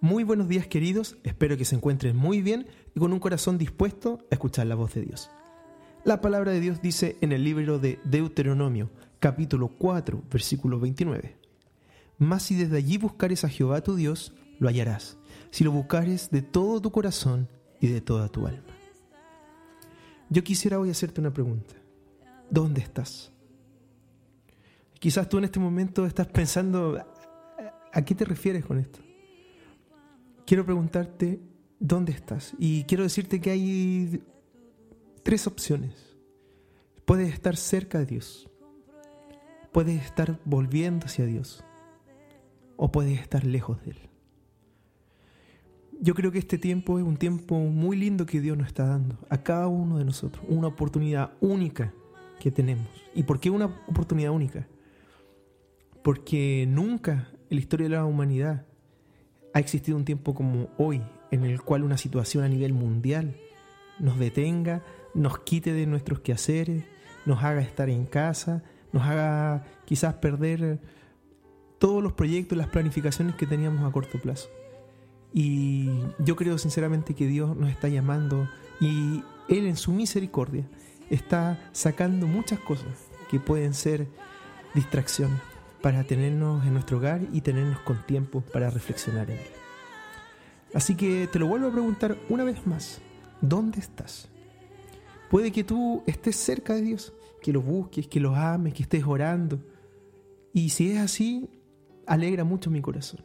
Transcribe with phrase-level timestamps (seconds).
[0.00, 4.20] Muy buenos días queridos, espero que se encuentren muy bien y con un corazón dispuesto
[4.30, 5.28] a escuchar la voz de Dios.
[6.04, 11.36] La palabra de Dios dice en el libro de Deuteronomio, capítulo 4, versículo 29.
[12.16, 15.18] Mas si desde allí buscares a Jehová tu Dios, lo hallarás,
[15.50, 17.48] si lo buscares de todo tu corazón
[17.80, 18.76] y de toda tu alma.
[20.30, 21.74] Yo quisiera hoy hacerte una pregunta.
[22.50, 23.32] ¿Dónde estás?
[25.00, 27.04] Quizás tú en este momento estás pensando,
[27.92, 29.07] ¿a qué te refieres con esto?
[30.48, 31.42] Quiero preguntarte,
[31.78, 32.54] ¿dónde estás?
[32.58, 34.22] Y quiero decirte que hay
[35.22, 36.16] tres opciones.
[37.04, 38.48] Puedes estar cerca de Dios,
[39.72, 41.62] puedes estar volviendo hacia Dios
[42.78, 43.98] o puedes estar lejos de Él.
[46.00, 49.18] Yo creo que este tiempo es un tiempo muy lindo que Dios nos está dando
[49.28, 51.92] a cada uno de nosotros, una oportunidad única
[52.40, 52.88] que tenemos.
[53.14, 54.66] ¿Y por qué una oportunidad única?
[56.02, 58.67] Porque nunca en la historia de la humanidad
[59.52, 63.36] ha existido un tiempo como hoy, en el cual una situación a nivel mundial
[63.98, 64.82] nos detenga,
[65.14, 66.84] nos quite de nuestros quehaceres,
[67.26, 70.80] nos haga estar en casa, nos haga quizás perder
[71.78, 74.48] todos los proyectos, las planificaciones que teníamos a corto plazo.
[75.32, 78.48] Y yo creo sinceramente que Dios nos está llamando
[78.80, 80.64] y Él en su misericordia
[81.10, 84.08] está sacando muchas cosas que pueden ser
[84.74, 89.46] distracciones para tenernos en nuestro hogar y tenernos con tiempo para reflexionar en Él.
[90.74, 93.00] Así que te lo vuelvo a preguntar una vez más,
[93.40, 94.28] ¿dónde estás?
[95.30, 97.12] Puede que tú estés cerca de Dios,
[97.42, 99.60] que lo busques, que lo ames, que estés orando.
[100.52, 101.48] Y si es así,
[102.06, 103.24] alegra mucho mi corazón.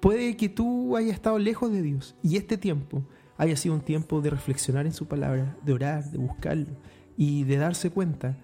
[0.00, 3.04] Puede que tú hayas estado lejos de Dios y este tiempo
[3.36, 6.76] haya sido un tiempo de reflexionar en su palabra, de orar, de buscarlo
[7.16, 8.38] y de darse cuenta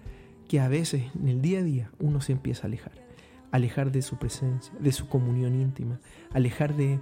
[0.47, 3.06] que a veces en el día a día uno se empieza a alejar.
[3.51, 5.99] Alejar de su presencia, de su comunión íntima,
[6.33, 6.99] alejar de,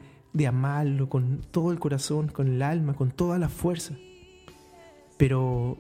[0.48, 3.96] amarlo con todo el corazón, con el alma, con toda la fuerza.
[5.18, 5.78] Pero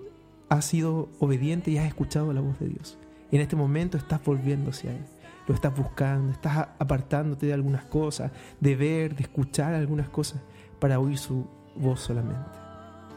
[0.50, 2.98] has sido obediente y has escuchado la voz de Dios.
[3.31, 5.06] Y en este momento estás volviendo hacia Él
[5.48, 10.42] lo estás buscando, estás apartándote de algunas cosas, de ver, de escuchar algunas cosas
[10.80, 11.46] para oír su
[11.76, 12.50] voz solamente.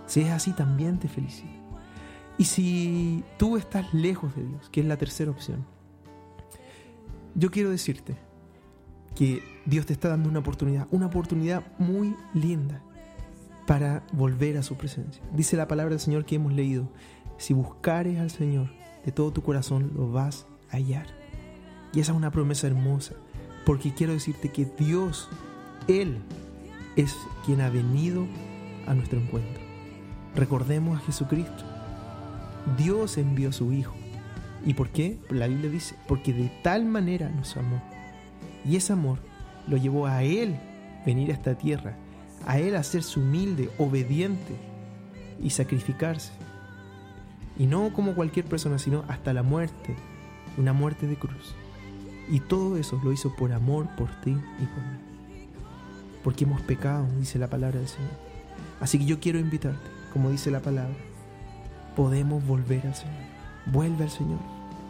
[0.06, 1.48] Si es así, también te felicito.
[2.36, 5.64] Y si tú estás lejos de Dios, que es la tercera opción,
[7.38, 8.16] yo quiero decirte
[9.14, 12.82] que Dios te está dando una oportunidad, una oportunidad muy linda
[13.64, 15.22] para volver a su presencia.
[15.32, 16.90] Dice la palabra del Señor que hemos leído,
[17.36, 18.70] si buscares al Señor
[19.04, 21.06] de todo tu corazón, lo vas a hallar.
[21.92, 23.14] Y esa es una promesa hermosa,
[23.64, 25.28] porque quiero decirte que Dios,
[25.86, 26.18] Él,
[26.96, 27.16] es
[27.46, 28.26] quien ha venido
[28.88, 29.62] a nuestro encuentro.
[30.34, 31.64] Recordemos a Jesucristo.
[32.76, 33.94] Dios envió a su Hijo.
[34.64, 35.18] ¿Y por qué?
[35.30, 37.82] La Biblia dice, porque de tal manera nos amó.
[38.64, 39.18] Y ese amor
[39.66, 40.56] lo llevó a Él
[41.06, 41.96] venir a esta tierra,
[42.46, 44.54] a Él hacerse humilde, obediente
[45.42, 46.32] y sacrificarse.
[47.58, 49.96] Y no como cualquier persona, sino hasta la muerte,
[50.56, 51.54] una muerte de cruz.
[52.28, 54.98] Y todo eso lo hizo por amor por ti y por mí.
[56.22, 58.10] Porque hemos pecado, dice la palabra del Señor.
[58.80, 60.94] Así que yo quiero invitarte, como dice la palabra,
[61.96, 63.37] podemos volver al Señor.
[63.72, 64.38] Vuelve al Señor.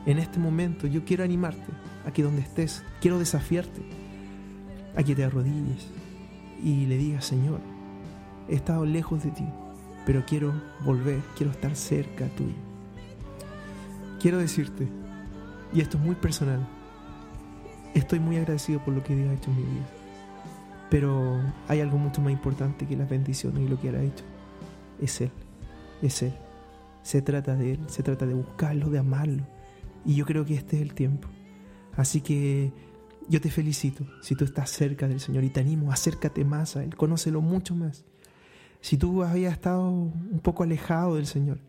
[0.07, 1.73] En este momento yo quiero animarte
[2.07, 3.83] a que donde estés, quiero desafiarte
[4.97, 5.89] a que te arrodilles
[6.63, 7.61] y le digas, Señor,
[8.49, 9.45] he estado lejos de ti,
[10.07, 10.53] pero quiero
[10.85, 12.55] volver, quiero estar cerca tuyo.
[14.21, 14.89] Quiero decirte,
[15.73, 16.67] y esto es muy personal,
[17.95, 19.87] Estoy muy agradecido por lo que Dios ha hecho en mi vida.
[20.91, 24.25] Pero hay algo mucho más importante que las bendiciones y lo que Él ha hecho.
[25.01, 25.31] Es Él.
[26.03, 26.35] Es Él.
[27.09, 27.81] Se trata de Él.
[27.87, 29.43] Se trata de buscarlo, de amarlo.
[30.05, 31.27] Y yo creo que este es el tiempo.
[31.97, 32.71] Así que
[33.31, 36.85] yo te felicito si tú estás cerca del Señor y te animo, acércate más a
[36.85, 38.05] Él, conócelo mucho más.
[38.83, 41.61] Si tú habías estado un poco alejado del Señor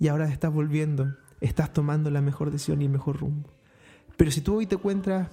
[0.00, 3.48] y ahora estás volviendo, estás tomando la mejor decisión y el mejor rumbo.
[4.16, 5.28] Pero si tú hoy te encuentras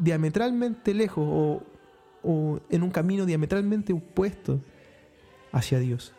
[0.00, 1.62] diametralmente lejos
[2.24, 4.60] o, en un camino diametralmente opuesto
[5.52, 6.12] hacia Dios.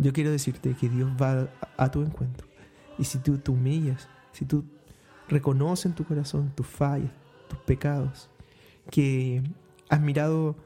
[0.00, 2.46] Yo quiero decirte que Dios va a, tu encuentro.
[2.98, 4.64] Y si tú te humillas, si tú
[5.28, 7.12] reconoces en tu corazón tus fallas,
[7.48, 8.30] tus pecados,
[8.90, 9.42] que
[9.90, 10.56] has mirado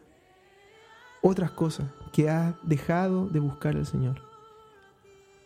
[1.21, 4.23] otras cosas, que has dejado de buscar al Señor,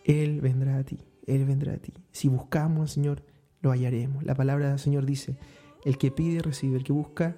[0.04, 1.94] Él vendrá a ti, Él vendrá a ti.
[2.12, 3.22] Si buscamos al Señor,
[3.62, 4.22] lo hallaremos.
[4.22, 5.38] La palabra del Señor dice,
[5.84, 6.76] el que pide, recibe.
[6.76, 7.36] El que busca,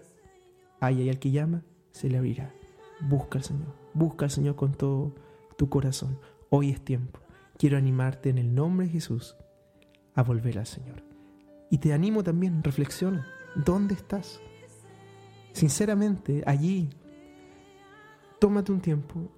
[0.80, 1.04] haya.
[1.04, 1.62] Y al que llama,
[1.92, 2.52] se le abrirá.
[3.00, 3.72] Busca al Señor.
[3.94, 5.14] Busca al Señor con todo
[5.56, 6.18] tu corazón.
[6.52, 7.20] Hoy es tiempo.
[7.56, 9.36] Quiero animarte en el nombre de Jesús
[10.14, 11.04] a volver al Señor.
[11.70, 13.24] Y te animo también, reflexiona.
[13.54, 14.40] ¿Dónde estás?
[15.52, 16.90] Sinceramente, allí,
[18.40, 19.30] tómate un tiempo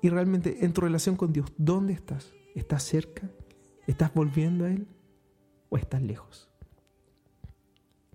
[0.00, 2.32] y realmente en tu relación con Dios, ¿dónde estás?
[2.54, 3.28] ¿Estás cerca?
[3.88, 4.86] ¿Estás volviendo a Él?
[5.68, 6.48] ¿O estás lejos?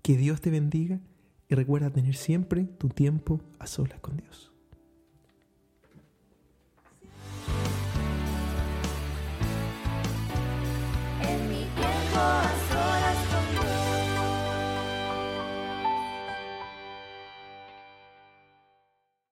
[0.01, 1.01] Que Dios te bendiga
[1.49, 4.53] y recuerda tener siempre tu tiempo a solas con Dios.